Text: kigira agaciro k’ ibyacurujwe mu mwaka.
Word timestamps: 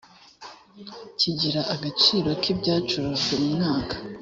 kigira 1.19 1.61
agaciro 1.75 2.29
k’ 2.41 2.43
ibyacurujwe 2.53 3.33
mu 3.41 3.49
mwaka. 3.55 3.95